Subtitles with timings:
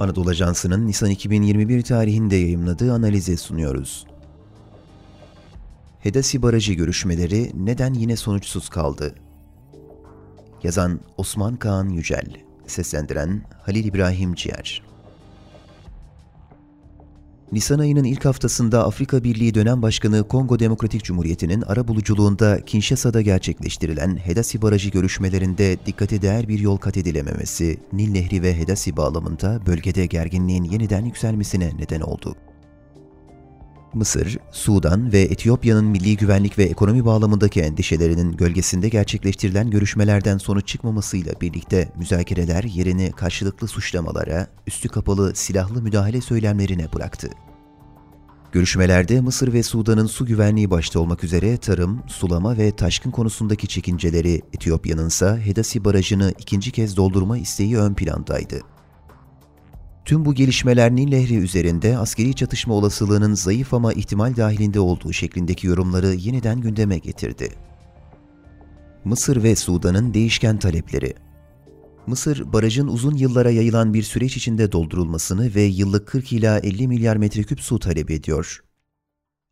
[0.00, 4.06] Anadolu Ajansı'nın Nisan 2021 tarihinde yayımladığı analize sunuyoruz.
[6.00, 9.14] Hedasi Barajı görüşmeleri neden yine sonuçsuz kaldı?
[10.62, 12.36] Yazan Osman Kaan Yücel,
[12.66, 14.82] seslendiren Halil İbrahim Ciğer.
[17.52, 24.16] Nisan ayının ilk haftasında Afrika Birliği dönem başkanı Kongo Demokratik Cumhuriyeti'nin ara buluculuğunda Kinshasa'da gerçekleştirilen
[24.16, 30.06] Hedasi Barajı görüşmelerinde dikkate değer bir yol kat edilememesi, Nil Nehri ve Hedasi bağlamında bölgede
[30.06, 32.36] gerginliğin yeniden yükselmesine neden oldu.
[33.96, 41.32] Mısır, Sudan ve Etiyopya'nın milli güvenlik ve ekonomi bağlamındaki endişelerinin gölgesinde gerçekleştirilen görüşmelerden sonuç çıkmamasıyla
[41.40, 47.30] birlikte müzakereler yerini karşılıklı suçlamalara, üstü kapalı silahlı müdahale söylemlerine bıraktı.
[48.52, 54.42] Görüşmelerde Mısır ve Sudan'ın su güvenliği başta olmak üzere tarım, sulama ve taşkın konusundaki çekinceleri,
[54.52, 58.75] Etiyopya'nın ise Hedasi Barajı'nı ikinci kez doldurma isteği ön plandaydı.
[60.06, 65.66] Tüm bu gelişmeler Nil Nehri üzerinde askeri çatışma olasılığının zayıf ama ihtimal dahilinde olduğu şeklindeki
[65.66, 67.48] yorumları yeniden gündeme getirdi.
[69.04, 71.14] Mısır ve Sudan'ın değişken talepleri
[72.06, 77.16] Mısır, barajın uzun yıllara yayılan bir süreç içinde doldurulmasını ve yıllık 40 ila 50 milyar
[77.16, 78.64] metreküp su talep ediyor.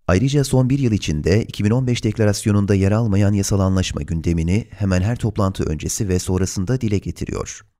[0.08, 5.64] Ayrıca son bir yıl içinde 2015 deklarasyonunda yer almayan yasal anlaşma gündemini hemen her toplantı
[5.64, 7.73] öncesi ve sonrasında dile getiriyor.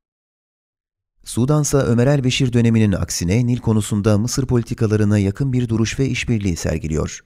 [1.25, 7.21] Sudansa Ömer el-Beşir döneminin aksine Nil konusunda Mısır politikalarına yakın bir duruş ve işbirliği sergiliyor.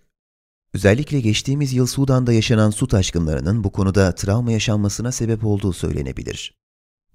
[0.74, 6.54] Özellikle geçtiğimiz yıl Sudan'da yaşanan su taşkınlarının bu konuda travma yaşanmasına sebep olduğu söylenebilir.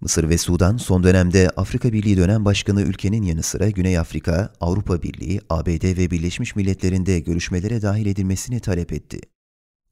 [0.02, 5.02] Mısır ve Sudan son dönemde Afrika Birliği dönem başkanı ülkenin yanı sıra Güney Afrika, Avrupa
[5.02, 9.22] Birliği, ABD ve Birleşmiş Milletler'in de görüşmelere dahil edilmesini talep etti.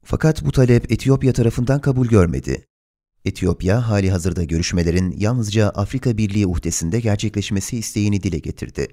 [0.04, 2.66] Fakat bu talep Etiyopya tarafından kabul görmedi.
[3.24, 8.88] Etiyopya, hali hazırda görüşmelerin yalnızca Afrika Birliği uhdesinde gerçekleşmesi isteğini dile getirdi.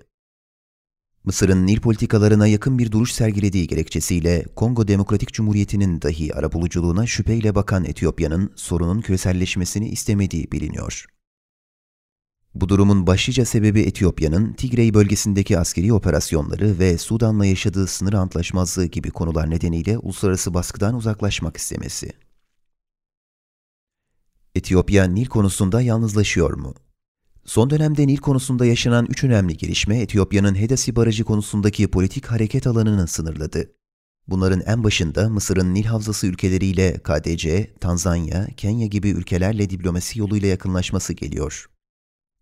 [1.23, 7.85] Mısır'ın Nil politikalarına yakın bir duruş sergilediği gerekçesiyle Kongo Demokratik Cumhuriyeti'nin dahi arabuluculuğuna şüpheyle bakan
[7.85, 11.05] Etiyopya'nın sorunun küreselleşmesini istemediği biliniyor.
[12.55, 19.11] Bu durumun başlıca sebebi Etiyopya'nın Tigray bölgesindeki askeri operasyonları ve Sudan'la yaşadığı sınır antlaşmazlığı gibi
[19.11, 22.28] konular nedeniyle uluslararası baskıdan uzaklaşmak istemesi.
[24.59, 26.73] Etiyopya Nil konusunda yalnızlaşıyor mu?
[27.45, 33.07] Son dönemde Nil konusunda yaşanan üç önemli gelişme Etiyopya'nın Hedasi Barajı konusundaki politik hareket alanını
[33.07, 33.71] sınırladı.
[34.27, 41.13] Bunların en başında Mısır'ın Nil Havzası ülkeleriyle KDC, Tanzanya, Kenya gibi ülkelerle diplomasi yoluyla yakınlaşması
[41.13, 41.69] geliyor.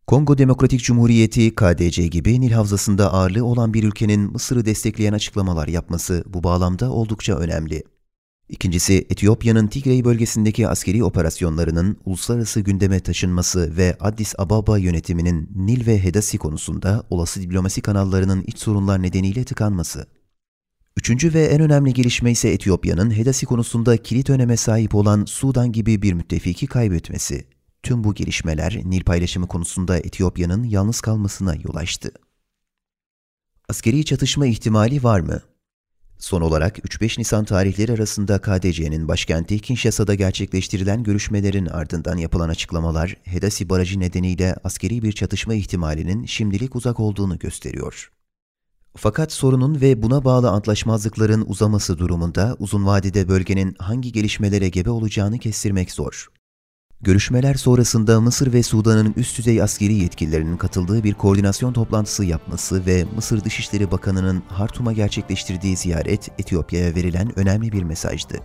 [0.07, 6.23] Kongo Demokratik Cumhuriyeti, KDC gibi Nil Havzası'nda ağırlığı olan bir ülkenin Mısır'ı destekleyen açıklamalar yapması
[6.27, 7.83] bu bağlamda oldukça önemli.
[8.49, 16.03] İkincisi, Etiyopya'nın Tigray bölgesindeki askeri operasyonlarının uluslararası gündeme taşınması ve Addis Ababa yönetiminin Nil ve
[16.03, 20.07] Hedasi konusunda olası diplomasi kanallarının iç sorunlar nedeniyle tıkanması.
[20.97, 26.01] Üçüncü ve en önemli gelişme ise Etiyopya'nın Hedasi konusunda kilit öneme sahip olan Sudan gibi
[26.01, 27.47] bir müttefiki kaybetmesi.
[27.83, 32.11] Tüm bu gelişmeler Nil paylaşımı konusunda Etiyopya'nın yalnız kalmasına yol açtı.
[33.69, 35.41] Askeri çatışma ihtimali var mı?
[36.19, 43.69] Son olarak 3-5 Nisan tarihleri arasında KDC'nin başkenti Kinshasa'da gerçekleştirilen görüşmelerin ardından yapılan açıklamalar, Hedasi
[43.69, 48.11] Barajı nedeniyle askeri bir çatışma ihtimalinin şimdilik uzak olduğunu gösteriyor.
[48.95, 55.39] Fakat sorunun ve buna bağlı antlaşmazlıkların uzaması durumunda uzun vadede bölgenin hangi gelişmelere gebe olacağını
[55.39, 56.27] kestirmek zor.
[57.01, 63.05] Görüşmeler sonrasında Mısır ve Sudan'ın üst düzey askeri yetkililerinin katıldığı bir koordinasyon toplantısı yapması ve
[63.15, 68.37] Mısır Dışişleri Bakanı'nın Hartum'a gerçekleştirdiği ziyaret Etiyopya'ya verilen önemli bir mesajdı.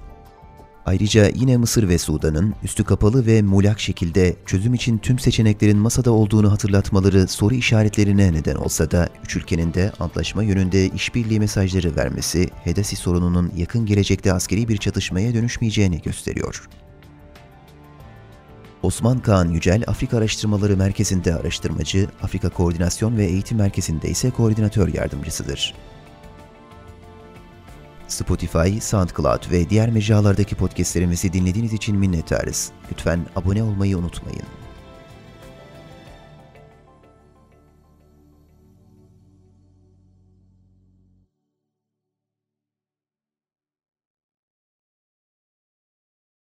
[0.87, 6.11] Ayrıca yine Mısır ve Sudan'ın üstü kapalı ve muğlak şekilde çözüm için tüm seçeneklerin masada
[6.11, 12.49] olduğunu hatırlatmaları soru işaretlerine neden olsa da üç ülkenin de antlaşma yönünde işbirliği mesajları vermesi
[12.65, 16.69] Hedasi sorununun yakın gelecekte askeri bir çatışmaya dönüşmeyeceğini gösteriyor.
[18.83, 25.75] Osman Kaan Yücel Afrika Araştırmaları Merkezi'nde araştırmacı, Afrika Koordinasyon ve Eğitim Merkezi'nde ise koordinatör yardımcısıdır.
[28.09, 32.73] Spotify, SoundCloud ve diğer mecralardaki podcastlerimizi dinlediğiniz için minnettarız.
[32.93, 34.62] Lütfen abone olmayı unutmayın.